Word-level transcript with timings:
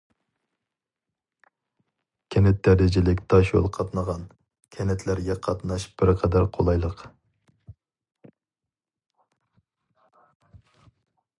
كەنت 2.35 2.61
دەرىجىلىك 2.67 3.21
تاشيول 3.33 3.67
قاتنىغان، 3.77 4.23
كەنتلەرگە 4.77 5.35
قاتناش 5.49 5.85
بىر 6.01 6.13
قەدەر 6.23 6.49
قولايلىق. 6.57 7.05